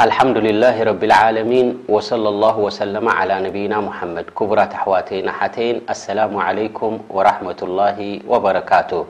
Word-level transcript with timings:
الحمدلله 0.00 0.82
رب 0.82 1.04
العالمين 1.04 1.84
وصلى 1.88 2.28
الله 2.28 2.58
وسلم 2.58 3.08
على 3.08 3.40
نبينا 3.40 3.78
محمد 3.80 4.24
كبرة 4.38 4.70
احواتينتين 4.74 5.80
السلام 5.90 6.36
عليكم 6.36 6.98
ورحمة 7.10 7.56
الله 7.62 7.98
وبركاته 8.26 9.06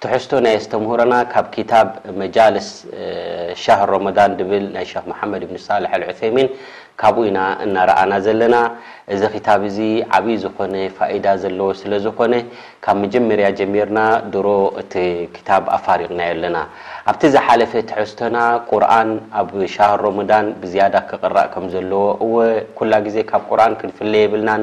تحسته 0.00 0.36
ي 0.52 0.56
استمهرنا 0.56 1.18
كب 1.32 1.46
كتاب 1.56 1.88
مجالس 2.22 2.86
شهر 3.64 3.86
رمضان 3.96 4.30
ل 4.76 4.78
شخ 4.90 5.02
محمد 5.12 5.40
بن 5.48 5.56
صالح 5.68 5.90
العثيمين 6.00 6.48
ካብኡ 7.00 7.22
ኢና 7.28 7.38
እናረኣና 7.64 8.12
ዘለና 8.26 8.54
እዚ 9.14 9.22
ክታብ 9.34 9.60
እዚ 9.68 9.78
ዓብዪ 10.16 10.34
ዝኮነ 10.44 10.76
ፋኢዳ 10.96 11.26
ዘለዎ 11.42 11.68
ስለ 11.80 11.92
ዝኮነ 12.04 12.34
ካብ 12.84 12.96
መጀመርያ 13.02 13.48
ጀሚርና 13.58 13.98
ድሮ 14.34 14.46
እቲ 14.82 14.94
ክታብ 15.34 15.64
ኣፋሪቕናየለና 15.76 16.56
ኣብቲ 17.12 17.22
ዝሓለፈ 17.34 17.72
ትሕዝቶና 17.90 18.36
ቁርኣን 18.72 19.10
ኣብ 19.40 19.48
ሻር 19.74 19.92
ሮመዳን 20.06 20.46
ብዝያዳ 20.62 20.94
ክቕራእ 21.10 21.48
ከም 21.54 21.66
ዘለዎ 21.74 22.04
እወኩላ 22.26 22.92
ግዜ 23.08 23.16
ካብ 23.32 23.42
ቁርን 23.50 23.74
ክንፍለ 23.82 24.12
የብልናን 24.24 24.62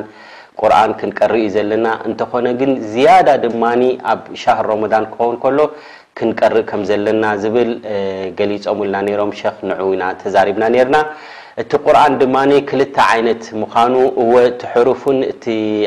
ቁርኣን 0.62 0.92
ክንቀር 1.02 1.32
ዩ 1.44 1.46
ዘለና 1.58 1.86
እንተኾነ 2.08 2.48
ግን 2.62 2.72
ዝያዳ 2.94 3.30
ድማ 3.44 3.64
ኣብ 4.14 4.22
ሻር 4.42 4.60
ሮሞዳን 4.74 5.06
ክኸውን 5.14 5.38
ከሎ 5.44 5.60
ክንቀርእ 6.20 6.66
ከም 6.72 6.82
ዘለና 6.90 7.24
ዝብል 7.44 7.70
ገሊፆምልና 8.40 8.98
ሮም 9.22 9.32
ክ 9.38 9.54
ንዑ 9.70 9.88
ኢና 9.96 10.04
ተዛሪብና 10.24 10.66
ነርና 10.76 10.98
እቲ 11.62 11.70
ቁርን 11.86 12.14
ድማ 12.20 12.38
ክልተ 12.70 12.96
ዓይነት 13.14 13.44
ምዃኑ 13.62 13.94
ወ 14.34 14.38
ቲሕሩፍን 14.62 15.18
እቲ 15.32 15.44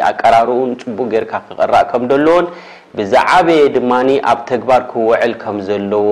ኣቀራርኡን 0.09 0.71
ፅቡቅ 0.83 1.07
ጌርካ 1.13 1.33
ክቀራእ 1.47 1.85
ከም 1.91 2.03
ደሎዎን 2.11 2.47
ብዛዓበየ 2.99 3.63
ድማ 3.77 3.91
ኣብ 4.33 4.39
ተግባር 4.51 4.83
ክወዕል 4.91 5.33
ከም 5.43 5.57
ዘለዎ 5.69 6.07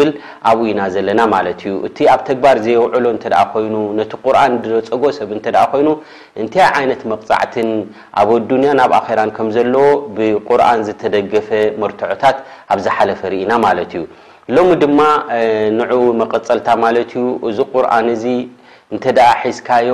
ብል 0.00 0.10
ኣብኡ 0.50 0.64
ኢና 0.72 0.80
ዘለና 0.96 1.20
ማለት 1.34 1.62
እዩ 1.64 1.72
እቲ 1.88 1.98
ኣብ 2.14 2.20
ተግባር 2.28 2.56
ዘየውዕሎ 2.66 3.06
እተ 3.16 3.24
ኮይኑ 3.54 3.74
ነቲ 4.00 4.12
ቁርን 4.24 4.52
ድረፀጎ 4.66 5.02
ሰብ 5.20 5.30
ተ 5.46 5.54
ኮይኑ 5.72 5.88
እንታይ 6.44 6.66
ዓይነት 6.80 7.00
መቕፃዕትን 7.14 7.70
ኣብ 8.22 8.28
ኣዱንያ 8.38 8.72
ናብ 8.82 8.94
ኣራ 9.00 9.18
ከምዘለዎ 9.40 9.88
ብቁርን 10.18 10.82
ዝተደገፈ 10.90 11.48
መርትዖታት 11.84 12.36
ኣብዝሓለፈ 12.74 13.22
ርኢና 13.34 13.52
ማለት 13.66 13.92
እዩ 13.98 14.04
ሎሚ 14.56 14.70
ድማ 14.84 15.00
ንዑ 15.80 16.02
መቀፀልታ 16.22 16.68
ማለት 16.86 17.10
ዩ 17.20 17.24
እዚ 17.48 17.58
ቁርን 17.74 18.06
እ 18.96 18.98
ሒዝካዮ 19.40 19.88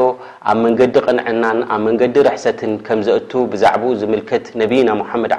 ኣብ 0.50 0.58
መንገዲ 0.64 0.94
ቅንዕና 1.06 1.44
ኣብ 1.74 1.80
መንዲ 1.84 2.14
ርሕሰት 2.26 2.60
ከ 2.86 2.96
ዘ 3.06 3.16
ዛع 3.62 3.72
ዝት 4.00 4.46
ነና 4.58 4.88
حድ 5.12 5.32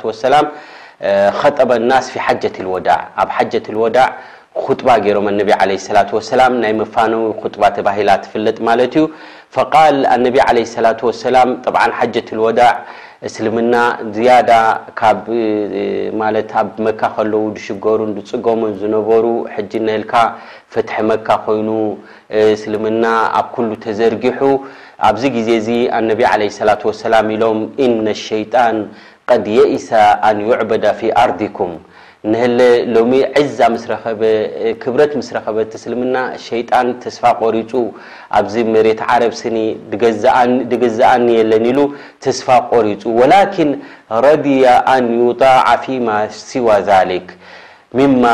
ع 0.00 1.62
ة 1.62 1.64
ጠ 1.68 1.70
ናስፊ 1.90 2.14
ሓة 2.26 2.44
ኣብ 3.22 3.30
ة 3.52 3.68
لع 3.96 4.06
خባ 4.64 4.88
ሮም 5.16 5.26
ናይ 6.62 6.72
ፋዊ 6.94 7.12
ባ 7.62 7.68
ተባ 7.76 7.88
ፍለጥ 8.32 8.56
ማ 8.66 8.76
ዩ 11.00 11.22
ع 11.82 12.66
ة 12.72 12.72
እስልምና 13.28 13.74
ዝያዳ 14.16 14.50
ካብ 14.98 15.24
ማለት 16.20 16.50
ኣብ 16.60 16.68
መካ 16.84 17.00
ከለዉ 17.16 17.42
ድሽገሩን 17.56 18.10
ድፅገሙን 18.16 18.72
ዝነበሩ 18.80 19.24
ሕጂ 19.54 19.72
ነልካ 19.86 20.12
ፍትሒ 20.74 20.94
መካ 21.10 21.28
ኮይኑ 21.46 21.68
እስልምና 22.54 23.04
ኣብ 23.40 23.46
ኩሉ 23.56 23.68
ተዘርጊሑ 23.84 24.40
ኣብዚ 25.08 25.22
ግዜ 25.36 25.48
እዚ 25.60 25.68
ኣነቢ 25.98 26.20
ዓለ 26.32 26.42
ሰላት 26.58 26.82
ወሰላም 26.90 27.28
ኢሎም 27.36 27.60
ኢነ 27.86 28.06
ሸይጣን 28.24 28.76
ቀዲየ 29.30 29.58
ኢሳ 29.76 29.90
ኣንዩዕበዳ 30.28 30.84
ፊ 31.00 31.10
ኣርዲኩም 31.24 31.72
ንህ 32.28 32.42
ሎ 32.56 33.42
ዛ 33.58 33.66
ክብረት 34.82 35.12
ስ 35.28 35.32
ረከበ 35.36 35.58
ስልምና 35.82 36.16
ሸጣን 36.46 36.88
ተስፋ 37.02 37.22
ቆሪፁ 37.42 37.72
ኣብዚ 38.38 38.54
መሬት 38.74 39.00
ዓረብ 39.10 39.32
ስኒ 39.40 39.56
ድገዝእኒ 40.72 41.26
የለን 41.38 41.64
ሉ 41.78 41.86
ተስፋ 42.24 42.48
ቆሪፁ 42.72 43.02
وላኪን 43.20 43.70
ረድያ 44.26 44.66
ኣን 44.94 45.06
ዩضع 45.20 45.48
ፊ 45.82 45.98
ማ 46.06 46.18
ሲዋ 46.46 46.68
ذሊክ 46.90 47.28
ምማ 47.98 48.24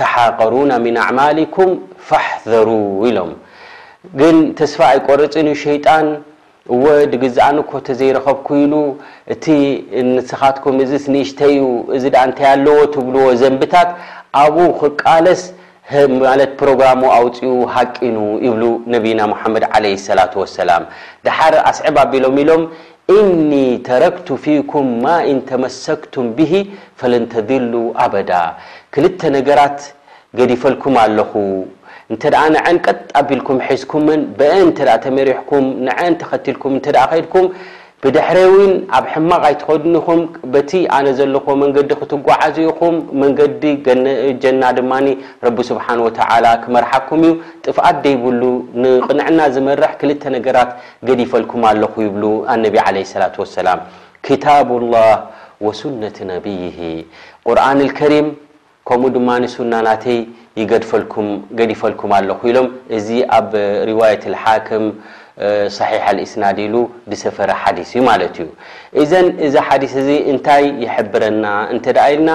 ተሓቀሩና 0.00 0.72
ምن 0.86 0.96
ኣዕማሊኩም 1.08 1.70
ፈሕዘሩ 2.08 2.68
ኢሎም 3.10 3.32
ግን 4.20 4.36
ተስፋ 4.60 4.78
ኣይቆርፅን 4.94 5.46
ሸጣ 5.62 5.86
እወ 6.74 6.84
ዲግዛኣንኮተ 7.12 7.86
ዘይረኸብኩኢኑ 7.98 8.72
እቲ 9.32 9.44
ንስኻትኩም 10.14 10.76
እዚ 10.84 10.92
ንእሽተ 11.14 11.40
ኡ 11.66 11.68
እዚ 11.96 12.04
ደኣ 12.14 12.22
እንተ 12.28 12.38
ያለዎ 12.48 12.78
ትብልዎ 12.94 13.26
ዘንብታት 13.42 13.90
ኣብኡ 14.40 14.66
ክቃለስ 14.80 15.42
ማለት 16.24 16.50
ፕሮግራሙ 16.60 17.02
ኣውፅኡ 17.18 17.50
ሃቂኑ 17.74 18.16
ይብሉ 18.46 18.62
ነቢና 18.94 19.20
ሙሓመድ 19.32 19.64
ዓለ 19.78 19.84
ሰላት 20.06 20.32
ወሰላም 20.42 20.84
ድሓር 21.26 21.54
ኣስዕባ 21.70 21.96
ኣቢሎም 22.06 22.36
ኢሎም 22.44 22.62
እኒ 23.18 23.52
ተረክቱ 23.88 24.28
ፊኩም 24.44 24.88
ማ 25.04 25.14
ኢንተመሰክቱም 25.34 26.26
ብሂ 26.38 26.52
ፈለንተድሉ 27.02 27.72
ኣበዳ 28.04 28.30
ክልተ 28.96 29.20
ነገራት 29.36 29.78
ገዲፈልኩም 30.40 30.94
ኣለኹ 31.04 31.32
እንተ 32.12 32.24
ንዐን 32.54 32.76
ቀጥጣቢልኩም 32.86 33.56
ሒዝኩምን 33.68 34.20
በአን 34.38 34.68
እተ 34.72 34.80
ተመሪሕኩም 35.04 35.64
ንዐን 35.86 36.14
ተኸትልኩም 36.20 36.72
እተ 36.78 36.86
ከድኩም 37.12 37.46
ብድሕረዊን 38.04 38.72
ኣብ 38.96 39.04
ሕማቕ 39.12 39.40
ኣይትኸድኒኹም 39.48 40.20
በቲ 40.52 40.70
ኣነ 40.96 41.06
ዘለኾዎ 41.18 41.54
መንገዲ 41.62 41.90
ክትጓዓዝኢኹም 42.00 42.94
መንገዲ 43.22 43.62
ጀና 44.42 44.62
ድማ 44.78 44.92
ረቢ 45.46 45.58
ስብሓን 45.70 46.02
ወተ 46.06 46.18
ክመርሓኩም 46.64 47.22
እዩ 47.28 47.32
ጥፍኣት 47.66 47.96
ደይብሉ 48.06 48.42
ንቅንዕና 48.84 49.40
ዝመርሕ 49.54 49.92
ክልተ 50.02 50.22
ነገራት 50.36 50.70
ገዲፈልኩም 51.10 51.64
ኣለኹ 51.70 51.94
ይብሉ 52.08 52.24
ኣነቢ 52.56 52.76
ለ 52.96 53.06
ላ 53.24 53.34
ሰላም 53.58 53.80
ታላ 54.44 54.56
ወሱነ 55.66 56.02
ነይ 56.30 56.40
ሪ 58.14 58.20
ከምኡ 58.88 59.08
ድማ 59.14 59.28
ንስ 59.42 59.54
እናናተይ 59.62 60.18
ይፈ 60.60 60.90
ገዲፈልኩም 61.58 62.10
ኣለኩ 62.18 62.40
ኢሎም 62.50 62.66
እዚ 62.96 63.08
ኣብ 63.38 63.48
ሪዋየት 63.88 64.24
ሓክም 64.42 64.84
صሒሕ 65.76 66.04
ልእስናድ 66.16 66.58
ኢሉ 66.66 66.74
ብሰፈረ 67.10 67.50
ሓዲስ 67.62 67.90
እዩ 67.96 68.02
ማለት 68.10 68.36
እዩ 68.42 68.46
እዘን 69.02 69.26
እዚ 69.46 69.54
ሓዲስ 69.68 69.92
እዚ 70.02 70.08
እንታይ 70.32 70.64
ይሕብረና 70.84 71.44
እንተ 71.74 71.86
ዳ 71.96 72.06
ኢልና 72.12 72.30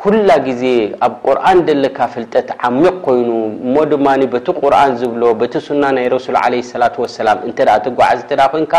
ኩላ 0.00 0.30
ግዜ 0.46 0.62
ኣብ 1.06 1.14
ቁርኣን 1.26 1.58
ደለካ 1.68 1.98
ፍልጠት 2.12 2.48
ዓሚቅ 2.66 2.92
ኮይኑ 3.06 3.30
እሞ 3.66 3.74
ድማ 3.92 4.06
በቲ 4.34 4.46
ቁርኣን 4.60 4.90
ዝብሎ 5.00 5.22
በቲ 5.40 5.52
ሱና 5.66 5.82
ናይ 5.96 6.06
ረሱል 6.14 6.36
ለሰላ 6.52 6.84
ሰላም 7.16 7.38
እንተ 7.48 7.58
ተጓዓዝ 7.86 8.20
ተ 8.30 8.46
ኮይንካ 8.52 8.74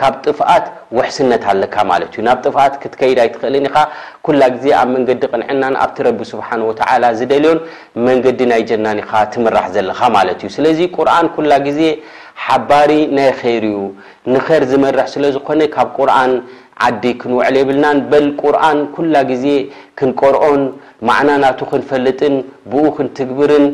ካብ 0.00 0.14
ጥፍኣት 0.24 0.66
ወሕስነት 0.98 1.44
ኣለካ 1.52 1.76
ማለት 1.92 2.10
እዩ 2.16 2.24
ናብ 2.28 2.38
ጥፍኣት 2.46 2.74
ክትከይዳ 2.82 3.18
ይትኽእልን 3.28 3.68
ኢካ 3.70 3.76
ኩላ 4.28 4.42
ግዜ 4.56 4.66
ኣብ 4.80 4.88
መንገዲ 4.96 5.20
ቅንዐናን 5.32 5.74
ኣብቲ 5.84 5.98
ረቢ 6.08 6.20
ስብሓንወተላ 6.32 7.04
ዝደልዮን 7.20 7.60
መንገዲ 8.08 8.40
ናይ 8.52 8.62
ጀናኒ 8.72 9.00
ካ 9.10 9.24
ትምራሕ 9.34 9.66
ዘለካ 9.76 10.00
ማለት 10.18 10.40
እዩ 10.46 10.52
ስለዚ 10.58 10.80
ቁርን 10.96 11.28
ኩላ 11.36 11.52
ግዜ 11.68 11.80
ሓባሪ 12.46 12.90
ናይ 13.16 13.30
ከይር 13.40 13.64
እዩ 13.72 13.78
ንኸር 14.34 14.62
ዝመርሕ 14.70 15.06
ስለዝኮነ 15.16 15.60
ካብ 15.76 15.96
ርን 16.10 16.32
ዓዲ 16.86 17.04
ክንውዕል 17.20 17.54
የብልና 17.60 17.86
በል 18.10 18.26
ቁርን 18.42 18.78
ኩላ 18.94 19.14
ግዜ 19.30 19.44
ክንቆርኦን 19.98 20.60
ማዕና 21.08 21.30
ናቱ 21.44 21.58
ክንፈልጥን 21.70 22.34
ብኡ 22.70 22.82
ክንትግብርን 22.96 23.64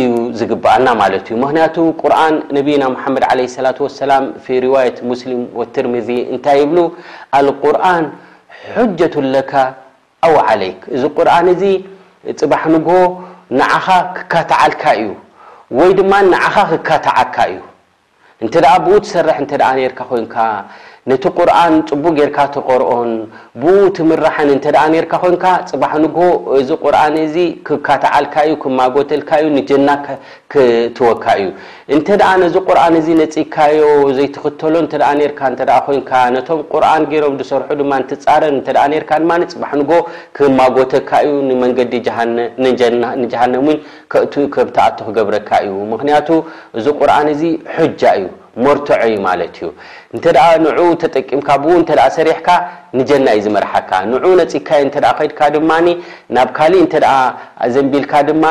እዩ 0.00 0.10
ዝግብአና 0.40 0.86
ማለት 1.02 1.24
እዩ 1.30 1.36
ምክንያቱ 1.44 1.74
ቁርን 2.02 2.36
ነቢና 2.58 2.82
ሓመድ 3.04 3.24
ለ 3.40 3.46
ላة 3.66 3.80
ሰላም 4.02 4.24
ሪዋት 4.66 4.96
ሙስሊም 5.10 5.42
ወትርሚዚ 5.60 6.08
እንታይ 6.34 6.58
ይብሉ 6.64 6.78
ኣልቁርን 7.40 8.06
ሕጀቱለካ 8.76 9.52
ኣው 10.28 10.36
ዓለይክ 10.46 10.80
እዚ 10.94 11.02
ቁርን 11.18 11.48
እዚ 11.54 11.64
ፅባሕ 12.40 12.62
ንግ 12.76 12.88
ንዓኻ 13.60 13.86
ክካተዓልካ 14.18 14.82
እዩ 15.00 15.08
ወይ 15.78 15.90
ድማ 15.98 16.12
ንዓኻ 16.32 16.54
ክካተዓልካ 16.72 17.36
እዩ 17.52 17.58
እንተ 18.44 18.54
ብኡ 18.84 18.94
ትሰርሕ 19.04 19.36
እተ 19.42 19.52
ርካ 19.90 20.00
ኮንካ 20.10 20.34
ነቲ 21.10 21.24
ቁርኣን 21.38 21.72
ፅቡቅ 21.90 22.10
ጌርካ 22.18 22.38
ተቆርኦን 22.54 23.08
ብኡ 23.62 23.78
ትምራሓን 23.98 24.48
እንተ 24.54 24.66
ርካ 25.04 25.12
ኮይንካ 25.22 25.44
ፅባሕ 25.70 25.92
ንጎ 26.02 26.18
እዚ 26.58 26.68
ቁርኣን 26.84 27.14
እዚ 27.22 27.36
ክካተዓልካ 27.68 28.34
እዩ 28.46 28.52
ክማጎተልካእዩ 28.64 29.46
ንጀናክትወካ 29.56 31.24
እዩ 31.40 31.48
እንተ 31.96 32.06
ኣ 32.26 32.28
ነዚ 32.42 32.54
ቁርን 32.68 32.94
እዚ 33.00 33.08
ነፂካዮ 33.20 33.80
ዘይትኽተሎ 34.18 34.74
ተ 34.92 35.00
ርካኮንካ 35.32 36.12
ነቶም 36.36 36.60
ቁርን 36.74 37.02
ገይሮም 37.14 37.34
ዝሰርሑ 37.40 37.68
ድማ 37.80 37.92
ትፃረን 38.12 38.58
ተ 38.68 38.76
ርካ 39.02 39.10
ድማ 39.24 39.30
ፅባሕ 39.54 39.72
ንጎ 39.80 39.90
ክማጎተካ 40.38 41.10
እዩ 41.26 41.32
ንመንገዲ 41.48 41.94
ንጀሃነም 43.22 43.68
ከኡ 44.14 44.32
ከብተኣቱ 44.54 44.98
ክገብረካ 45.08 45.48
እዩ 45.66 45.74
ምክንያቱ 45.94 46.28
እዚ 46.78 46.86
ቁርኣን 47.00 47.26
እዚ 47.34 47.42
ሕጃ 47.78 48.02
እዩ 48.20 48.26
መርዩ 48.64 49.12
ማለት 49.26 49.54
እዩ 49.60 49.68
እንተ 50.16 50.24
ን 50.62 50.64
ተጠቂምካ 51.02 51.48
ተ 51.88 51.92
ሰሪሕካ 52.16 52.48
ንጀና 52.98 53.26
እዩ 53.38 53.42
ዝመርሓካ 53.46 53.90
ን 54.10 54.20
ነፂካ 54.40 54.70
ከድካ 55.18 55.40
ድማ 55.54 55.70
ናብ 56.36 56.48
ካሊእ 56.58 56.84
ተ 56.94 57.00
ዘንቢልካ 57.74 58.14
ድማ 58.28 58.44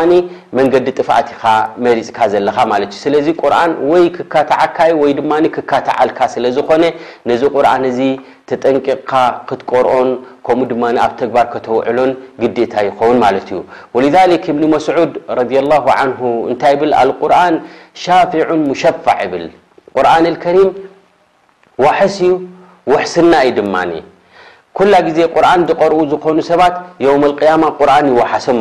መንገዲ 0.58 0.88
ጥፋኣትኻ 0.98 1.42
መሪፅካ 1.86 2.18
ዘለካ 2.34 2.58
ማእ 2.72 2.84
ስለዚ 3.04 3.28
ቁርን 3.42 3.72
ወይ 3.92 4.06
ክካተዓካ 4.18 4.78
ወይድማ 5.04 5.32
ክካተዓልካ 5.56 6.20
ስለዝኮነ 6.36 6.84
ነዚ 7.30 7.42
ቁርን 7.56 7.84
እዚ 7.92 8.00
ተጠንቂቕካ 8.50 9.12
ክትቆርኦን 9.50 10.10
ከምኡ 10.48 10.68
ድማ 10.72 10.84
ኣብ 11.06 11.12
ተግባር 11.22 11.46
ከተውዕሎን 11.54 12.12
ግዲእታ 12.42 12.74
ይኮውን 12.90 13.18
ማለት 13.26 13.48
እዩ 13.54 13.60
ወ 13.96 14.08
እብኒ 14.54 14.64
መስድ 14.76 14.98
ን 16.12 16.14
እንታይ 16.52 16.76
ብል 16.82 16.94
ኣልቁርን 17.02 17.56
ሻፊዑን 18.04 18.62
ሙሸፋዕ 18.70 19.20
ብል 19.34 19.46
ር 20.00 20.06
ሪ 20.56 20.70
ዩ 22.92 22.96
ስና 23.14 23.34
ዩ 23.48 23.50
ድማ 23.58 23.76
ላ 24.92 24.96
ዜ 25.18 25.26
ር 25.94 25.94
ዝኮኑ 26.12 26.38
ሰባት 26.50 26.76
ሶ 28.46 28.52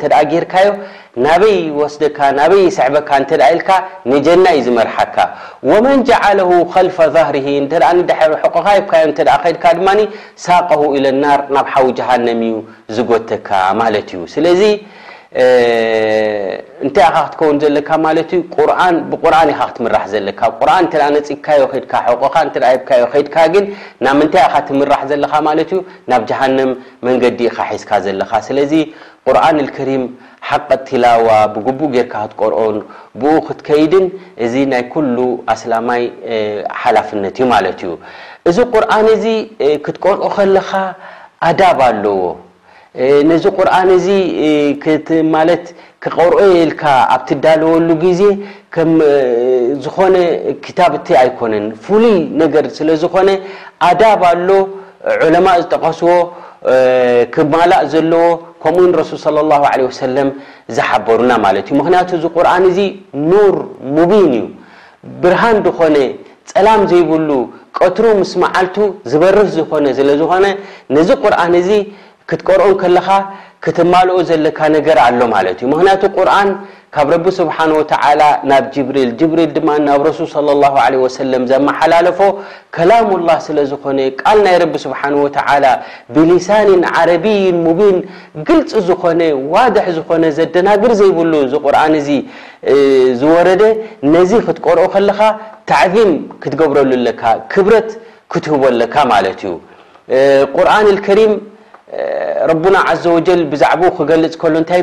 ቅድሚ 0.00 0.20
ርካዮ 0.44 0.70
በይ 1.40 1.56
ስሰካ 2.76 3.18
ጀ 3.30 3.48
ዩዝር 4.58 4.78
ظር 4.78 4.86
ድ 9.16 9.26
ሳቀ 10.46 10.72
ናብ 12.08 12.32
ሓ 12.42 12.56
ዝጎተካ 12.96 13.48
ዩ 14.64 14.72
እንታይ 16.84 17.04
ኢኻ 17.08 17.16
ክትከውን 17.24 17.56
ዘለካ 17.62 17.88
ማለት 18.06 18.30
ዩ 18.36 18.38
ብቁርን 19.10 19.48
ኢካ 19.52 19.62
ክትምራሕ 19.72 20.04
ዘለካ 20.12 20.40
ቁርን 20.60 20.84
እተ 20.88 20.94
ነፂካዮ 21.16 21.62
ከድካ 21.72 21.92
ሕቆካ 22.06 22.36
እ 22.46 22.46
ይካዮ 22.76 23.02
ከይድካ 23.12 23.36
ግን 23.54 23.64
ናብ 24.04 24.14
ምንታይ 24.20 24.42
ኢካ 24.46 24.54
ትምራሕ 24.68 25.02
ዘለካ 25.10 25.32
ማለት 25.48 25.70
እዩ 25.74 25.80
ናብ 26.12 26.22
ጀሃንም 26.30 26.70
መንገዲ 27.06 27.40
ኢካ 27.50 27.58
ሒዝካ 27.70 27.90
ዘለካ 28.06 28.32
ስለዚ 28.48 28.72
ቁርኣን 29.26 29.56
ልከሪም 29.66 30.04
ሓቀ 30.48 30.68
ቲላዋ 30.90 31.28
ብግቡኡ 31.54 31.90
ጌርካ 31.94 32.14
ክትቀርኦን 32.26 32.76
ብኡ 33.20 33.34
ክትከይድን 33.46 34.06
እዚ 34.44 34.54
ናይ 34.74 34.84
ኩሉ 34.92 35.16
ኣስላማይ 35.56 36.02
ሓላፍነት 36.82 37.34
እዩ 37.40 37.46
ማለት 37.54 37.80
እዩ 37.86 37.92
እዚ 38.50 38.58
ቁርኣን 38.74 39.06
እዚ 39.16 39.24
ክትቀርኦ 39.86 40.24
ከለካ 40.38 40.70
ኣዳብ 41.50 41.78
ኣለዎ 41.90 42.18
ነዚ 43.30 43.44
ቁርኣን 43.58 43.88
እዚ 43.96 44.06
ማለት 45.34 45.64
ክቆርኦ 46.04 46.38
ኢልካ 46.60 46.82
ኣብ 47.14 47.20
ትዳለወሉ 47.28 47.88
ግዜ 48.04 48.22
ከም 48.74 48.90
ዝኾነ 49.84 50.14
ክታብእተይ 50.64 51.16
ኣይኮነን 51.22 51.66
ፍሉይ 51.84 52.16
ነገር 52.42 52.64
ስለ 52.78 52.88
ዝኾነ 53.02 53.28
ኣዳብ 53.88 54.22
ኣሎ 54.30 54.48
ዑለማ 55.26 55.46
ዝጠቀስዎ 55.62 56.10
ክማላእ 57.34 57.82
ዘለዎ 57.92 58.26
ከምኡ 58.62 58.82
ንረሱል 58.90 59.36
ለ 59.36 59.44
ላ 59.50 59.54
ለ 59.80 59.86
ሰለም 60.02 60.28
ዝሓበሩና 60.76 61.30
ማለት 61.46 61.64
እዩ 61.70 61.74
ምክንያቱ 61.82 62.08
እዚ 62.18 62.24
ቁርን 62.36 62.64
እዚ 62.72 62.78
ኑር 63.30 63.56
ሙቢን 63.98 64.26
እዩ 64.40 64.44
ብርሃን 65.22 65.58
ድኾነ 65.66 65.96
ፀላም 66.50 66.82
ዘይብሉ 66.90 67.30
ቀትሩ 67.78 68.04
ምስ 68.20 68.32
መዓልቱ 68.42 68.76
ዝበርህ 69.10 69.48
ዝኾነ 69.56 69.84
ስለዝኾነ 69.98 70.44
ነዚ 70.96 71.08
ቁርን 71.24 71.54
እዙ 71.62 71.70
ክትቀርኦን 72.30 72.74
ከለካ 72.80 73.06
ክትማልኦ 73.64 74.16
ዘለካ 74.28 74.58
ነገር 74.74 74.96
ኣሎ 75.04 75.20
ማለት 75.36 75.56
እዩ 75.62 75.68
ምክንያቱ 75.72 76.02
ቁርን 76.16 76.48
ካብ 76.94 77.08
ረቢ 77.14 77.26
ስብሓን 77.38 77.70
ወተ 77.78 77.92
ናብ 78.50 78.64
ሪልጅብሪል 78.96 79.50
ድማ 79.56 79.68
ናብ 79.88 80.00
ረሱል 80.08 80.46
ለ 80.46 80.50
ላ 80.62 80.78
ለ 80.92 81.10
ሰለም 81.16 81.42
ዘመሓላለፎ 81.50 82.20
ከላም 82.76 83.08
ላህ 83.28 83.38
ስለዝኾነ 83.46 83.98
ቃል 84.22 84.38
ናይ 84.46 84.56
ረቢ 84.62 84.74
ስብሓን 84.86 85.16
ተላ 85.36 85.64
ብሊሳንን 86.14 86.82
ዓረቢይን 86.98 87.58
ሙቢን 87.66 87.98
ግልፂ 88.48 88.72
ዝኾነ 88.88 89.20
ዋድሕ 89.54 89.86
ዝኾነ 89.98 90.24
ዘደናግር 90.38 90.94
ዘይብሉ 91.00 91.32
ዚ 91.52 91.62
ቁርኣን 91.66 91.94
እዚ 92.00 92.08
ዝወረደ 93.22 93.62
ነዚ 94.14 94.32
ክትቀርኦ 94.48 94.86
ከለካ 94.96 95.20
ታዕዚም 95.72 96.12
ክትገብረሉ 96.44 96.90
ኣለካ 97.00 97.22
ክብረት 97.54 97.90
ክትህቦ 98.32 98.62
ኣለካ 98.72 98.94
ማለት 99.14 99.40
እዩ 99.48 99.54
ርን 100.72 100.88
ከሪም 101.06 101.32
ربن 102.50 102.72
عز 102.88 103.04
وجل 103.14 103.40
بዛعب 103.50 103.80
ክገልፅ 103.96 104.34
ታ 104.70 104.74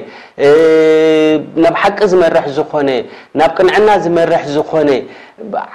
ናብ 1.64 1.76
ሓቂ 1.82 1.99
ዝመርሕ 2.12 2.44
ዝኮነ 2.58 2.90
ናብ 3.40 3.50
ቅንዕና 3.58 3.88
ዝመርሕ 4.05 4.43
ዝኮነ 4.56 4.90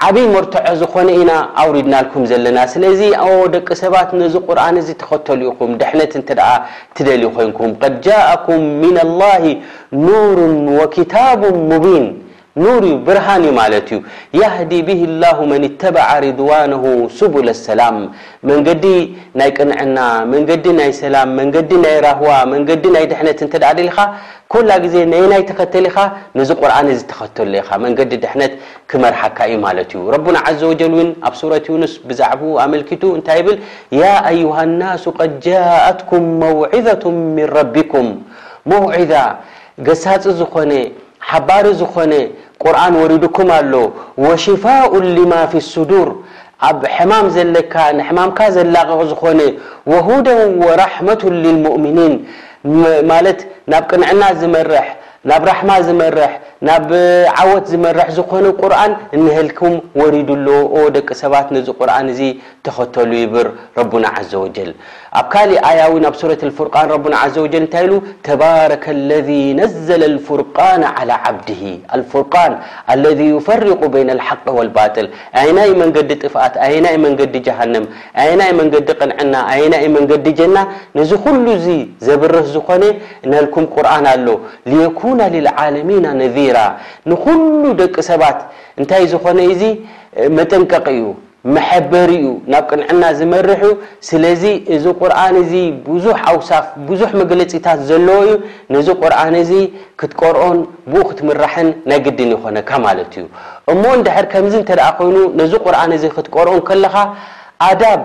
ዓበይ 0.07 0.27
መርተዖ 0.33 0.65
ዝኮነ 0.81 1.09
ኢና 1.21 1.31
ኣውሪድናልኩም 1.63 2.23
ዘለና 2.29 2.57
ስለዚ 2.73 2.99
ደቂ 3.55 3.67
ሰባት 3.81 4.09
ነዚ 4.21 4.33
ቁርን 4.47 4.75
እዚ 4.81 4.89
ተኸተሉ 5.01 5.41
ኢኹም 5.51 5.71
ድሕነት 5.81 6.11
እንተ 6.19 6.29
ትደል 6.97 7.23
ኮይንኩም 7.35 7.71
ድ 7.81 7.93
ጃእኩም 8.07 8.63
ሚና 8.81 8.97
لላه 9.09 9.43
ኑሩ 10.05 10.37
ወክታቡ 10.79 11.41
ሙቢን 11.73 12.05
ብርሃን 13.07 13.43
ዩ 13.47 13.49
ማለት 13.59 13.87
እዩ 13.95 13.99
ያህዲ 14.41 14.71
ብህ 14.87 15.01
ላሁ 15.23 15.37
መን 15.51 15.63
ተበዓ 15.81 16.07
ሪድዋናሁ 16.23 16.83
ስቡል 17.19 17.47
ሰላም 17.67 17.97
መንገዲ 18.49 18.85
ናይ 19.39 19.49
ቅንዕና 19.57 19.97
መንገዲ 20.33 20.65
ናይ 20.79 20.91
ሰላም 21.01 21.29
መንገዲ 21.39 21.71
ናይ 21.85 21.95
ራህዋ 22.07 22.31
መንገዲ 22.53 22.83
ናይ 22.95 23.05
ድሕነት 23.11 23.39
እንተ 23.45 23.53
ዳድልካ 23.63 23.97
ኩላ 24.53 24.69
ግዜ 24.83 24.95
ነአናይ 25.11 25.43
ተኸተል 25.49 25.87
ኢኻ 25.91 25.97
ነዚ 26.37 26.49
ቁርን 26.61 26.87
ዝተኸተሎ 26.99 27.47
ኢካ 27.61 27.69
መንገዲ 27.85 28.11
ድሕነት 28.23 28.53
ክመርሓካ 28.91 29.37
እዩ 29.49 29.57
ማለት 29.67 29.89
እዩ 29.95 30.01
ረቡና 30.15 30.37
ዘ 30.59 30.61
ወጀል 30.71 30.93
እውን 30.95 31.09
ኣብ 31.29 31.33
ሱረት 31.41 31.65
ዩንስ 31.73 31.93
ብዛዕኡ 32.09 32.41
ኣመልኪቱ 32.65 33.03
እንታይ 33.17 33.37
ይብል 33.41 33.57
ያ 34.01 34.11
አዩሃ 34.31 34.57
ናሱ 34.81 35.05
ቐድ 35.19 35.33
ጃእትኩም 35.45 36.25
መውዒዛቱ 36.43 37.03
ምን 37.37 37.47
ረቢኩም 37.57 38.09
መውዒዛ 38.73 39.13
ገሳፂ 39.87 40.23
ዝኾነ 40.39 40.71
ሓባሪ 41.29 41.65
ዝኾነ 41.79 42.13
ቁርን 42.63 42.93
ወሪድኩም 43.01 43.49
ኣሎ 43.57 43.73
ወሽፋء 44.25 44.91
ልማ 45.17 45.33
ፊ 45.51 45.61
ስዱር 45.73 46.09
ኣብ 46.69 46.79
ሕማም 46.95 47.27
ዘለካ 47.35 47.73
ንሕማምካ 47.97 48.39
ዘላቕ 48.55 48.89
ዝኾነ 49.11 49.39
ወሁደ 49.91 50.27
وራحመة 50.65 51.21
لልሙؤምኒን 51.43 52.13
ማለት 53.11 53.39
ናብ 53.71 53.83
ቅንዕና 53.91 54.23
ዝመር 54.41 54.67
ናብ 55.29 55.41
ራሕማ 55.49 55.71
ዝመርሕ 55.87 56.31
ናብ 56.67 56.89
ዓወት 57.41 57.65
ዝመርሕ 57.71 58.07
ዝኮነ 58.15 58.45
ርን 58.71 58.93
ልኩም 59.49 59.73
ድ 60.29 60.33
ደቂ 60.95 61.07
ሰባት 61.21 61.47
ርን 61.89 62.09
ተኸተሉ 62.65 63.11
ይብር 63.21 63.47
ና 64.05 64.09
ዘ 64.31 64.33
وጀ 64.43 64.57
ኣብ 65.19 65.27
ካእ 65.33 65.53
ብ 67.03 67.13
ታ 67.73 68.75
ተ 68.83 68.95
ለ 69.09 69.35
ዘ 69.85 70.11
ፍር 70.27 70.41
ዓድ 72.89 72.99
ለ 74.09 74.19
ፈ 74.41 74.51
ባ 74.75 74.85
መንገዲ 75.83 76.11
ጥፍኣት 76.23 76.55
መንገዲ 77.05 77.35
ሃን 77.59 77.73
መንዲ 78.59 78.75
ንዕና 79.31 79.35
መንገዲ 79.95 80.27
ጀና 80.41 80.57
ነዚ 80.99 81.11
ሉ 81.45 81.47
ዘብርህ 82.09 82.45
ዝኮ 82.57 82.69
ኣሎ 84.05 84.29
ንኩሉ 87.11 87.63
ደቂ 87.81 87.95
ሰባት 88.09 88.37
እንታይ 88.79 89.03
ዝኾነ 89.13 89.39
እዚ 89.53 89.63
መጠንቀቂ 90.37 90.85
እዩ 90.97 91.03
መሐበሪዩ 91.55 92.25
ናብ 92.51 92.63
ቅንዕና 92.69 93.03
ዝመርሑ 93.17 93.61
ስለዚ 94.07 94.43
እዚ 94.75 94.85
ቁርኣን 95.01 95.35
እዚ 95.41 95.53
ብዙሕ 95.91 96.17
ኣውሳፍ 96.31 96.65
ብዙሕ 96.89 97.11
መግለፂታት 97.21 97.79
ዘለዎ 97.89 98.17
እዩ 98.27 98.31
ነዚ 98.75 98.87
ቁርን 99.01 99.35
እዚ 99.43 99.51
ክትቀርኦን 99.99 100.57
ብኡ 100.91 101.03
ክትምራሕን 101.09 101.69
ናይ 101.91 101.99
ግድን 102.07 102.31
ይኮነካ 102.35 102.71
ማለት 102.87 103.13
እዩ 103.19 103.25
እሞ 103.73 103.83
ንድሕር 103.99 104.25
ከምዚ 104.33 104.53
እተደ 104.63 104.79
ኮይኑ 104.99 105.17
ነዚ 105.41 105.53
ቁርን 105.67 105.93
ዚ 106.03 106.11
ክትቀርኦ 106.17 106.53
ከለካ 106.69 106.95
ኣዳብ 107.69 108.01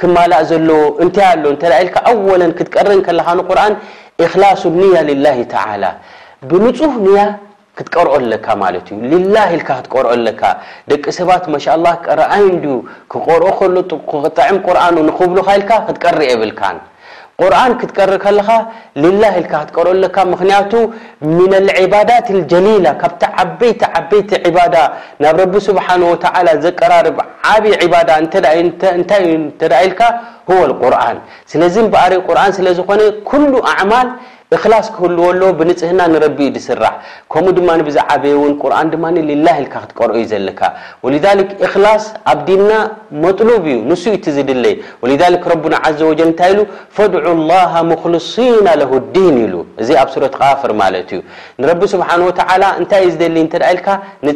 ክማላእ 0.00 0.42
ዘለዎ 0.50 0.82
እንታይ 1.04 1.26
ኣሎ 1.32 1.44
ተ 1.62 1.72
ኢል 1.80 1.90
ኣወለን 2.12 2.52
ክትቀርእ 2.58 2.98
ከለካ 3.08 3.28
ንቁርን 3.40 3.74
እክላሱ 4.24 4.62
ኒያ 4.82 4.96
ላሂ 5.24 5.38
ተላብንፁፍ 5.54 6.94
ርኦ 8.06 8.14
ካላ 8.44 8.68
ልርኦ 8.74 10.30
ካ 10.40 10.44
ደቂ 10.90 11.04
ሰባት 11.18 11.44
ማ 11.54 11.94
ቀረኣይ 12.06 12.44
ክቆርኦ 13.12 13.52
ጠዕም 14.38 14.58
ር 14.76 14.86
ንክብሉካል 15.08 15.62
ክትቀሪ 15.86 16.20
የብልካ 16.32 16.62
ርን 17.52 17.72
ክትቀር 17.80 18.10
ከለካ 18.22 18.48
ላ 19.20 19.26
ልካ 19.44 19.52
ክትርኦ 19.68 19.92
ካ 20.16 20.24
ምክንያቱ 20.32 20.72
ዕባዳት 21.82 22.28
ጀሊላ 22.50 22.86
ካብቲ 23.02 23.22
ዓበይቲ 23.42 23.80
ዓበይቲ 24.00 24.30
ባዳ 24.56 24.74
ናብ 25.24 25.38
ረ 25.40 25.42
ስብሓ 25.68 25.86
ዘቀራርብ 26.64 27.18
ዓብዪ 27.52 27.72
ታ 29.60 29.72
ልካ 29.92 30.02
ርን 30.94 31.18
ስለዚ 31.52 31.76
በሪ 31.94 32.12
ርን 32.38 32.52
ስለዝኮነ 32.58 33.22
ኣማል 33.72 34.10
ላ 34.70 34.76
ክህልዎሎዎ 34.94 35.48
ብንፅህና 35.58 36.00
ቢ 36.36 36.46
ድስራሕ 36.54 36.92
ከምኡ 37.32 37.50
ድማ 37.56 37.68
ብዛዓበይው 37.88 38.40
ማ 39.02 39.08
ል 39.60 39.66
ክትቀርዩ 39.74 40.22
ዘካ 40.32 40.60
ላ 41.84 41.92
ኣብ 42.32 42.40
ዲና 42.48 42.70
መብ 43.24 43.40
እዩ 43.56 43.76
ን 43.90 43.96
ዝድይ 44.36 44.74
ፈድ 46.96 47.14
ዲን 49.14 49.38
ሉ 49.52 49.54
እዚ 49.82 49.90
ኣብ 50.02 50.08
ፍር 50.64 50.72
ዩ 50.98 52.32
ታይዩ 52.42 53.14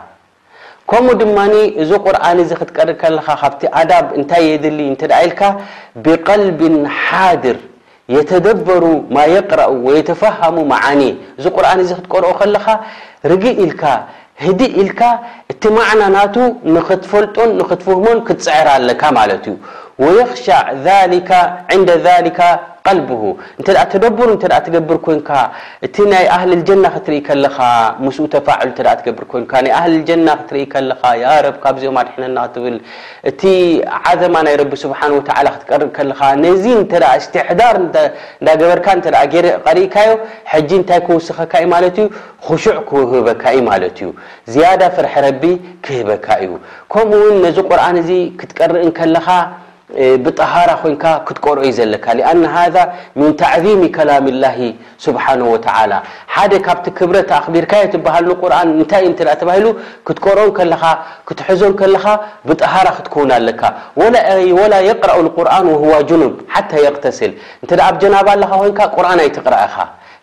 ከምኡ 0.92 1.14
ድማኒ 1.20 1.54
እዚ 1.84 1.92
ቁርን 2.06 2.40
እዚ 2.44 2.52
ክትቀርእ 2.60 2.96
ከለካ 3.02 3.28
ካብቲ 3.42 3.62
ኣዳብ 3.80 4.06
እንታይ 4.18 4.44
የድሊ 4.48 4.80
እንትደ 4.92 5.12
ኢልካ 5.28 5.42
ብቀልቢ 6.06 6.60
ሓድር 7.06 7.58
የተደበሩ 8.16 8.84
ማ 9.16 9.24
የቕረኡ 9.34 9.72
ወየተፈሃሙ 9.86 10.56
መዓን 10.72 11.02
እዚ 11.40 11.46
ቁርን 11.56 11.80
እዚ 11.86 11.92
ክትቀርኦ 12.00 12.32
ከለካ 12.42 12.68
ርጊ 13.32 13.46
ኢልካ 13.64 13.84
ህዲ 14.46 14.62
ኢልካ 14.82 15.02
እቲ 15.52 15.64
ማዕና 15.76 16.02
ናቱ 16.18 16.36
ንኽትፈልጦን 16.76 17.50
ንኽትፍህሞን 17.60 18.20
ክትፅዕራ 18.28 18.68
ኣለካ 18.80 19.02
ማለት 19.18 19.44
እዩ 19.50 19.54
ሻ 20.00 20.46
ን 21.10 21.12
ል 21.98 22.00
ንተ 23.60 23.68
ተደብር 23.92 24.30
ተ 24.42 24.44
ትገብር 24.66 24.98
ኮንካ 25.06 25.30
እቲ 25.86 25.96
ናይ 26.12 26.26
ኣህሊ 26.34 26.50
ልጀና 26.62 26.84
ክትርኢ 26.96 27.18
ከለኻ 27.28 27.56
ስኡ 28.16 28.26
ተፋሉ 28.34 28.70
ገር 28.78 28.84
ክትኢካ 29.08 29.58
ካዚኦም 31.64 31.98
ድነና 32.10 32.38
ል 32.76 32.78
እቲ 33.30 33.42
ዘማ 34.22 34.36
ናይ 34.48 34.56
ስሓ 34.84 35.00
ክትቀር 35.56 35.84
ካዚ 36.20 36.44
ስትዳር 37.26 37.76
እዳገበርካ 38.44 38.88
ሪእካዮ 39.80 40.10
ንታይ 40.82 41.00
ክውስኸካ 41.08 41.54
ዩ 41.66 41.68
ዕ 41.82 41.84
ክውህበካ 42.90 43.44
ዩ 43.58 43.60
ማ 43.72 43.74
ዩ 44.08 44.10
ዝያ 44.54 44.68
ፍርሒ 44.98 45.14
ረ 45.26 45.28
ክህበካ 45.88 46.28
እዩ 46.46 46.52
ከምኡውን 46.94 47.36
ነዚ 47.48 47.58
ቁርን 47.72 47.98
ክትቀርእ 48.40 48.86
ከለኻ 49.00 49.28
ብሃራ 50.40 50.70
ኮንካ 50.82 51.04
ክትቆርኦዩ 51.28 51.72
ዘለካ 51.80 52.06
ኣن 52.32 52.44
ذ 52.74 52.76
ن 53.20 53.22
ተዕذيም 53.42 53.82
ከላም 53.96 54.26
الላه 54.34 54.58
ስብሓه 55.06 55.42
ሓደ 56.36 56.54
ካብቲ 56.66 56.86
ክብረ 56.98 57.16
ቢርካ 57.54 57.72
ትሃል 57.94 58.26
ታ 58.92 58.98
ተሂ 59.42 59.62
ክትርኦ 60.08 60.46
ትዞ 61.40 61.62
ከለካ 61.80 62.06
ብሃራ 62.50 62.88
ክትውን 62.98 63.30
ኣለካ 63.40 63.62
ላ 64.72 64.74
የقረ 64.90 65.12
قርን 65.38 65.68
جኑብ 66.10 66.34
ሓ 66.54 66.66
غተስል 66.96 67.32
እ 67.64 67.68
ኣብ 67.88 67.96
ጀናባ 68.02 68.28
ኣለካ 68.36 68.40
ኮን 68.52 68.78
ቁር 68.96 69.06
ኣይትቕረአኻ 69.20 69.76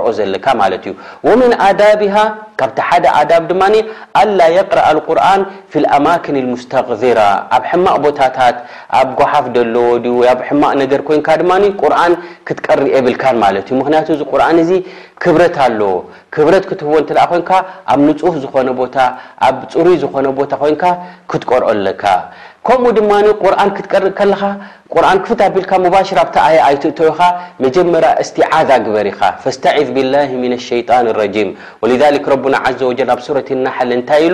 ኣብ 6.80 7.64
ሕማቕ 7.70 7.96
ቦታታት 8.06 8.58
ኣብ 9.00 9.10
ጓሓፍ 9.20 9.46
ደሎዎ 9.56 9.90
ድ 10.04 10.08
ወኣብ 10.20 10.40
ሕማቅ 10.48 10.74
ነገር 10.82 11.00
ኮንካ 11.08 11.28
ድማ 11.42 11.52
ርን 12.02 12.14
ክትቀርየ 12.48 12.96
ብልካን 13.06 13.38
ማለት 13.44 13.66
ዩ 13.72 13.76
ምክንያቱ 13.82 14.08
ቁርን 14.32 14.58
እ 14.64 14.78
ክብረት 15.24 15.56
ኣለ 15.66 15.80
ክብረት 16.36 16.64
ክትህዎ 16.70 16.96
ኮይንካ 17.32 17.52
ኣብ 17.94 18.00
ንፁፍ 18.10 18.36
ዝኾነ 18.44 18.70
ቦታ 18.82 18.96
ኣብ 19.48 19.58
ፅሩይ 19.74 19.96
ዝኾነ 20.04 20.28
ቦታ 20.40 20.52
ኮንካ 20.64 20.84
ክትቆርኦ 21.32 21.68
ኣለካ 21.76 22.04
ከምኡ 22.68 22.88
ድማ 22.98 23.12
ቁርን 23.44 23.70
ክትቀርእ 23.76 24.14
ከለካ 24.18 24.42
ርን 25.04 25.18
ክፍት 25.26 25.40
ኣቢልካ 25.48 25.72
ሙባሽ 25.86 26.10
ታ 26.36 26.36
ኣይትእዩካ 26.68 27.20
መጀመር 27.64 28.06
እስቲዛ 28.24 28.70
ግበርኢካ 28.88 29.22
ፈስ 29.44 29.58
ብላ 29.98 30.14
ሸይጣን 30.70 31.08
ረና 31.20 32.56
ዘ 32.82 32.84
ኣብ 33.16 33.22
ት 33.48 33.50
እናሓእንታይኢሉ 33.60 34.34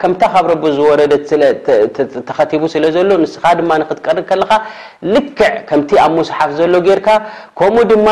ከምታ 0.00 0.22
ካብ 0.32 0.44
ረ 0.50 0.54
ዝወረደ 0.76 1.12
ተከቲቡ 2.28 2.62
ስለ 2.74 2.84
ዘሎ 2.96 3.10
ንስኻ 3.22 3.44
ድማክትቀር 3.58 4.18
ከለካ 4.28 4.52
ልክዕ 5.14 5.50
ከምቲ 5.68 5.90
ኣብ 6.04 6.12
ሙሰሓፍ 6.18 6.50
ዘሎ 6.58 6.74
ጌርካ 6.86 7.08
ከምኡ 7.58 7.82
ድማ 7.92 8.06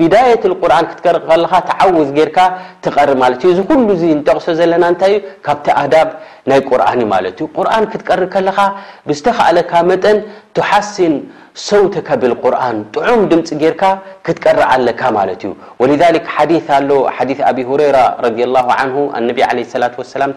ብዳየት 0.00 0.44
ቁርን 0.62 0.86
ክትር 0.90 1.16
ከለካ 1.28 1.54
ተዓውዝ 1.70 2.10
ጌርካ 2.18 2.38
ትቐር 2.86 3.12
ማለት 3.22 3.40
ዩ 3.46 3.52
እዚ 3.54 3.60
ኩሉ 3.70 3.88
ንጠቕሶ 4.18 4.46
ዘለና 4.60 4.84
እንታይ 4.92 5.12
እዩ 5.18 5.24
ካብቲ 5.48 5.66
ኣዳብ 5.82 6.08
ናይ 6.50 6.60
ቁርኣን 6.70 7.00
ማለት 7.14 7.36
እዩ 7.42 7.48
ቁርን 7.56 7.86
ክትቀር 7.92 8.22
ከለካ 8.34 8.58
ብዝተካእለካ 9.08 9.72
መጠን 9.90 10.18
ተሓስን 10.56 11.14
صوتك 11.70 12.08
بالقرآن 12.20 12.76
طعم 12.96 13.20
ድمፂ 13.30 13.48
رك 13.72 13.82
كتቀرع 14.26 14.70
لك 14.86 15.00
ولذلك 15.80 16.24
يث 16.56 16.70
يث 17.28 17.40
بي 17.56 17.62
هريرة 17.70 18.04
رضي 18.26 18.42
الله 18.48 18.66
عنه 18.80 18.96
ن 19.26 19.28
عليه 19.50 19.64
الة 19.78 19.94
ولسلم 20.00 20.30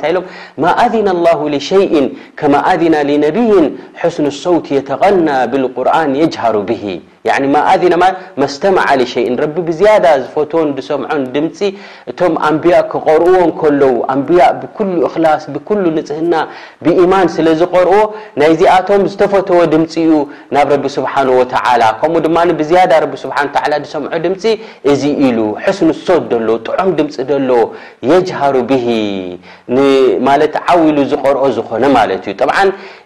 ما 0.63 0.71
أذن 0.85 1.07
الله 1.15 1.39
لشيء 1.55 1.93
كما 2.39 2.59
أذن 2.73 2.95
لنبي 3.09 3.51
حسن 4.01 4.25
الصوت 4.33 4.65
يتغنى 4.77 5.37
بالقرآن 5.51 6.09
يجهر 6.23 6.55
به 6.69 6.85
መኣዝና 7.53 8.03
መስተማዓለ 8.41 8.99
ሸይን 9.13 9.35
ረቢ 9.43 9.55
ብዝያዳ 9.67 10.05
ዝፈትዎን 10.23 10.69
ድሰምዖን 10.77 11.23
ድምፂ 11.35 11.57
እቶም 12.11 12.33
ኣንብያ 12.47 12.75
ክቆርእዎን 12.91 13.51
ከለዉ 13.59 13.95
ኣንብያ 14.13 14.41
ብኩሉ 14.61 14.93
እክላስ 15.07 15.43
ብኩሉ 15.55 15.83
ንፅህና 15.97 16.33
ብኢማን 16.85 17.27
ስለ 17.35 17.47
ዝቐርዎ 17.59 17.97
ናይ 18.41 18.53
ዚኣቶም 18.61 19.03
ዝተፈትዎ 19.11 19.59
ድምፂ 19.73 19.93
እዩ 20.05 20.11
ናብ 20.57 20.67
ረቢ 20.73 20.83
ስብሓን 20.97 21.29
ወተዓላ 21.39 21.83
ከምኡ 22.01 22.23
ድማ 22.27 22.37
ብዝያዳ 22.61 22.91
ረ 23.05 23.07
ስብሓ 23.25 23.35
ድሰምዖ 23.85 24.11
ድምፂ 24.25 24.43
እዙ 24.93 25.01
ኢሉ 25.27 25.37
ሕስን 25.65 25.91
ሶት 26.05 26.23
ደሎ 26.33 26.47
ጥዑም 26.67 26.89
ድምፂ 26.99 27.15
ደሎ 27.33 27.51
የጅሃሩ 28.11 28.55
ብሂ 28.71 28.87
ማለት 30.29 30.53
ዓው 30.69 30.81
ሉ 30.95 31.05
ዝቆርኦ 31.13 31.43
ዝኾነ 31.59 31.83
ማለት 31.99 32.23
እዩ 32.33 32.35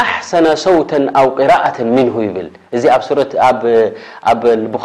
ኣሰና 0.00 0.46
ሰውተ 0.64 0.90
ኣ 1.20 1.22
ቅራءة 1.38 1.76
ምን 1.94 2.06
ይብል 2.26 2.48
እዚ 2.76 2.84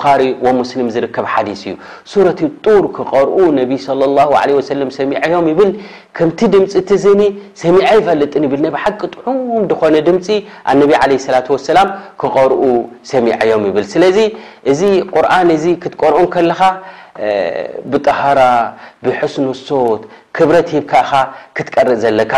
ኻሪ 0.01 0.22
ሙስሊም 0.60 0.88
ዝርከብ 0.96 1.25
ሓዲስ 1.34 1.62
እዩ 1.67 1.74
ሱረት 2.13 2.39
ጡር 2.65 2.84
ክቐርኡ 2.98 3.38
ነቢ 3.60 3.72
ى 3.86 3.86
ه 3.86 4.62
ሰ 4.67 4.70
ሰሚዐዮም 5.00 5.46
ይብል 5.51 5.72
ከምቲ 6.17 6.39
ድምፂ 6.53 6.72
ቲ 6.89 6.98
ዘኒ 7.03 7.22
ሰሚዐ 7.63 7.86
ይፈለጥን 8.00 8.43
ይብል 8.48 8.63
ብሓቂ 8.77 9.00
ጥዑም 9.15 9.63
ድኮነ 9.72 9.96
ድምፂ 10.10 10.25
ኣነቢ 10.72 10.91
عለ 11.01 11.12
ላة 11.36 11.51
ሰላም 11.70 11.89
ክቐርኡ 12.22 12.63
ሰሚዐዮም 13.12 13.63
ይብል 13.70 13.86
ስለዚ 13.93 14.17
እዚ 14.72 14.82
ቁርን 15.13 15.50
እዚ 15.58 15.65
ክትቀርኦ 15.84 16.20
ከለካ 16.36 16.62
ብጠሃራ 17.91 18.41
ብሕስኖ 19.05 19.46
ሶት 19.67 20.01
ክብ 20.38 20.52
ሂካ 20.72 20.92
ክትቀርእ 21.56 21.98
ዘለካ 22.04 22.34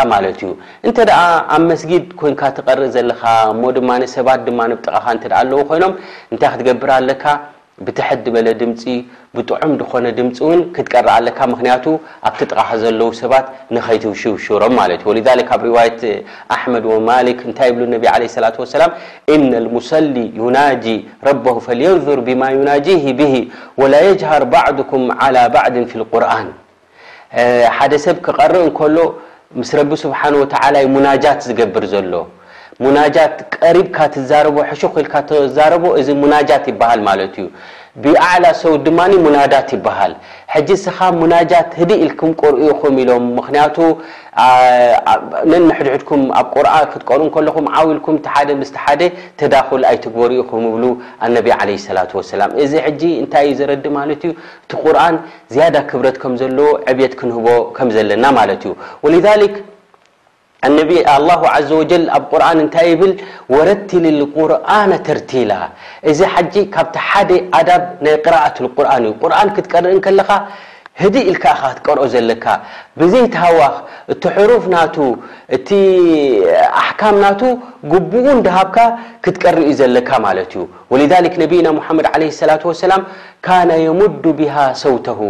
ኣብ 1.56 1.68
ጊድ 1.90 2.06
ን 2.24 2.32
ርእ 2.32 2.34
ካ 2.40 4.32
ድ 4.46 5.32
ኣ 5.36 5.40
ይኖ 5.76 5.86
ክገር 6.30 6.90
ኣካ 7.12 7.24
ብት 7.86 7.98
በለ 8.34 8.46
ድምፂ 8.60 8.82
ብዑም 9.36 9.72
ኮነ 9.92 10.04
ድምፂ 10.18 10.36
ን 10.58 10.60
ክቀ 10.76 10.92
ካ 11.38 11.46
ኣብጠቃ 12.28 12.64
ለ 12.98 13.08
ሰባ 13.20 13.32
ሽሮ 14.44 14.62
ድ 17.94 18.02
ታ 18.02 18.28
ሰሊ 19.92 20.18
ና 20.58 20.66
ንር 22.12 22.22
ብ 22.28 22.38
ና 22.44 22.76
ላሃር 23.88 24.84
ኩም 24.92 25.04
ርን 26.26 26.52
ሓደሰብ 27.76 28.16
ክቐርእ 28.26 28.62
እንከሎ 28.66 28.98
ምስ 29.60 29.70
ረቢ 29.78 29.90
ስብሓን 30.02 30.34
ወተዓላ 30.42 30.76
ሙናጃት 30.94 31.40
ዝገብር 31.48 31.84
ዘሎ 31.92 32.12
ሙናጃት 32.84 33.34
ቀሪብካ 33.56 33.96
ትዛረቦ 34.14 34.56
ሕሹኺኢልካ 34.70 35.14
ተዛረቦ 35.28 35.84
እዚ 36.00 36.08
ሙናጃት 36.22 36.64
ይበሃል 36.70 37.00
ማለት 37.08 37.34
እዩ 37.42 37.46
ብኣዕላ 38.04 38.46
ሰው 38.62 38.72
ድማ 38.86 38.98
ሙናዳት 39.26 39.68
ይበሃል 39.74 40.12
ሕጂ 40.54 40.68
ስኻ 40.84 40.98
ሙናጃት 41.20 41.72
ዲ 41.88 41.92
ኢልኩም 42.04 42.30
ቆርኹም 42.42 42.96
ኢሎም 43.02 43.24
ምክንያቱ 43.38 43.76
ነንሕድሕድኩም 45.50 46.22
ኣብ 46.40 46.46
ቁር 46.54 46.66
ክትቀር 46.92 47.20
ከለኹም 47.34 47.66
ዓው 47.78 47.86
ኢልኩም 47.94 48.16
ሓደ 48.34 48.48
ስ 48.70 48.74
ሓደ 48.84 49.02
ተዳኮል 49.42 49.82
ኣይትግበርኢኹም 49.90 50.62
ይብሉ 50.70 50.84
ኣነቢ 51.28 51.46
عለ 51.60 51.70
ሰላة 51.88 52.12
ሰላም 52.32 52.50
እዚ 52.64 52.72
እንታይ 53.20 53.48
ዘረዲ 53.60 53.84
ማለት 54.00 54.20
ዩ 54.28 54.32
እቲ 54.64 54.72
ቁርን 54.82 55.16
ዝያዳ 55.54 55.76
ክብረት 55.92 56.16
ከም 56.24 56.34
ዘለዎ 56.42 56.68
ዕብት 56.92 57.12
ክንህቦ 57.20 57.46
ከም 57.78 57.88
ዘለና 57.96 58.24
ማለት 58.40 58.62
እዩ 58.68 58.72
لله 61.06 61.40
عز 61.54 61.70
وجل 61.80 62.04
ኣብ 62.16 62.24
قርን 62.32 62.58
እንታይ 62.64 62.86
ይብል 62.92 63.12
وረት 63.54 63.90
لقርና 64.20 64.92
ተርቲላ 65.06 65.52
እዚ 66.10 66.18
ሓጂ 66.34 66.54
ካብቲ 66.74 66.94
ሓደ 67.08 67.30
ኣዳብ 67.58 67.82
ናይ 68.04 68.14
قرءة 68.24 68.56
القርን 68.64 69.02
እዩ 69.08 69.12
قርን 69.22 69.48
ክትቀርእ 69.54 69.98
ከለኻ 70.06 70.30
ህዲ 71.00 71.16
ኢልካ 71.30 71.44
ኻ 71.60 71.62
ትቀርኦ 71.78 72.04
ዘለካ 72.12 72.44
ብዘይ 73.00 73.24
ተሃዋኽ 73.34 73.74
እቲ 74.12 74.22
ሕሩፍ 74.36 74.64
ናቱ 74.74 74.96
እቲ 75.56 75.68
ኣሕካም 76.82 77.16
ናቱ 77.24 77.40
ግቡኡን 77.92 78.38
ድሃብካ 78.46 78.76
ክትቀር 79.24 79.56
ዩ 79.68 79.74
ዘለካ 79.80 80.10
ማለት 80.26 80.52
እዩ 80.56 80.62
ወሊذሊክ 80.94 81.34
ነቢይና 81.42 81.68
ሙሓመድ 81.78 82.06
ዓለه 82.12 82.30
ሰላة 82.40 82.62
وሰላም 82.70 83.02
ካነ 83.46 83.70
የሙዱ 83.86 84.24
ብሃ 84.40 84.56
ሰውተሁ 84.84 85.20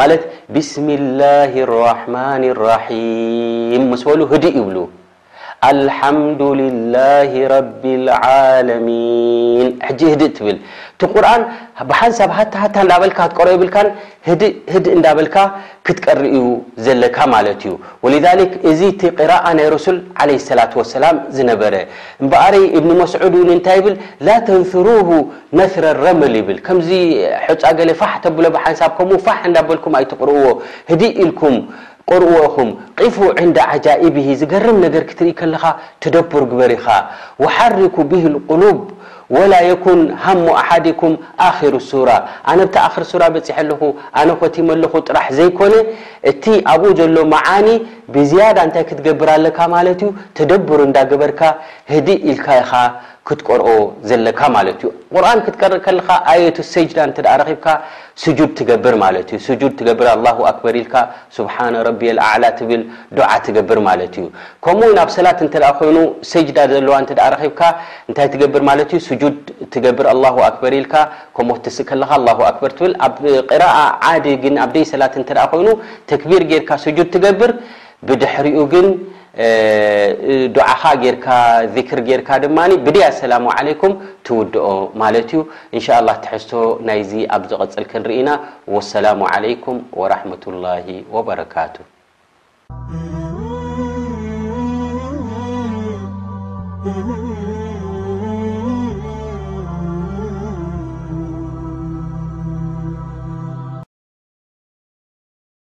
ማለት 0.00 0.22
ብስሚላه 0.54 1.52
ራحማን 1.86 2.42
ራሒም 2.66 3.84
ስ 4.00 4.02
በሉ 4.08 4.20
ህዲ 4.32 4.44
ይብሉ 4.60 4.76
ሓምዱላه 5.98 7.32
ረ 7.52 7.54
ሚን 8.86 9.68
ድ 10.20 10.28
ትብል 10.36 10.56
እቲ 11.04 11.14
ርን 11.24 11.42
ብሓንሳብ 11.88 12.30
ሃታታ 12.36 12.74
እዳበልካ 12.86 13.18
ትቀር 13.32 13.48
ይብልካ 13.54 13.76
ድ 14.40 14.50
ድ 14.84 14.86
እዳበልካ 14.96 15.36
ክትቀርዩ 15.86 16.36
ዘለካ 16.84 17.16
ማለት 17.34 17.60
እዩ 17.64 17.72
ذ 18.26 18.46
እዚ 18.70 18.80
ቲ 19.00 19.02
ራء 19.30 19.44
ናይ 19.58 19.66
ረሱል 19.76 19.96
ላة 20.58 20.82
ሰላ 20.94 21.04
ዝነበረ 21.36 21.74
በርይ 22.30 22.64
እብኒ 22.78 22.90
መስዑድ 23.02 23.34
ንታይ 23.50 23.80
ብል 23.86 23.94
ላ 24.26 24.38
ተንሩ 24.46 24.86
ነረ 25.58 25.84
ረመል 26.04 26.34
ይብል 26.40 26.58
ከምዚ 26.68 26.90
ሕፃ 27.44 27.62
ፋ 28.00 28.10
ተብሎ 28.24 28.44
ብሓንሳብ 28.56 28.90
ከም 29.00 29.10
ፋ 29.26 29.36
እዳበልኩም 29.50 29.92
ኣይትقርዎ 30.00 30.42
ድ 31.00 31.02
ኢልኩም 31.24 31.56
قርኹም 32.10 32.68
ቂፉ 32.98 33.16
ዕንዲ 33.42 33.56
عጃئብሂ 33.70 34.26
ዝገርም 34.40 34.76
ነገር 34.84 35.02
ክትርኢ 35.08 35.30
ከለኻ 35.38 35.64
ትደብር 36.02 36.42
ግበር 36.50 36.72
ኢኻ 36.76 36.86
وሓርኩ 37.42 37.96
ብ 38.10 38.12
القሉብ 38.32 38.78
ወላ 39.36 39.52
የኩን 39.68 40.00
ሃሙ 40.24 40.42
ኣሓዲኩም 40.60 41.14
ኣخሩ 41.46 41.74
ሱራ 41.90 42.10
ኣነ 42.50 42.58
ብቲ 42.68 42.74
ኣክር 42.86 43.04
ሱራ 43.12 43.22
በፂሐ 43.34 43.56
ኣለኹ 43.62 43.80
ኣነ 44.20 44.28
ኮቲሞ 44.42 44.68
ለኹ 44.82 44.92
ጥራሕ 45.08 45.26
ዘይኮነ 45.38 45.74
እቲ 46.30 46.44
ኣብኡ 46.72 46.90
ዘሎ 47.00 47.16
መዓኒ 47.32 47.66
ብዝያ 48.14 48.44
ታይ 48.74 48.84
ክትገብር 48.88 49.28
ኣካ 49.36 49.60
ተደብር 50.38 50.80
እዳበርካ 50.86 51.40
ድ 52.06 52.08
ኢልካ 52.30 52.46
ክትቀርኦ 53.28 53.68
ዘለካ 54.08 54.40
ክትቀር 55.44 55.72
ካየ 56.08 56.44
ሰዳ 56.74 56.98
ድ 57.16 58.68
ገር 58.68 58.96
ገር 58.96 58.96
ከምኡብ 64.64 65.08
ሰትይኑ 65.16 65.96
ሰጅዳ 66.32 66.58
ር 67.02 67.08
ግ 67.58 67.60
ኣ 73.64 74.84
ሰ 74.92 74.96
ይ 74.96 75.74
ተክቢር 76.10 76.42
ካድ 76.70 77.10
ትገብር 77.34 77.52
ብድሕሪኡ 78.08 78.58
ግን 78.72 78.86
ዓኻ 80.66 80.82
ذር 81.74 81.88
ርካ 82.20 82.30
ድማ 82.44 82.58
ኣسላሙ 83.10 83.44
علም 83.58 83.92
ትውድኦ 84.26 84.66
ማለት 85.02 85.28
እዩ 85.34 85.40
እን 85.76 85.82
لله 86.04 86.16
ትሕቶ 86.24 86.50
ናይዚ 86.88 87.12
ኣብ 87.34 87.42
ዝቐፅል 87.50 87.84
ክንርኢና 87.90 88.30
والሰላሙ 88.74 89.20
عليكም 89.34 89.76
وረحمة 90.00 90.44
لله 90.54 90.86
وبረካቱ 91.14 91.74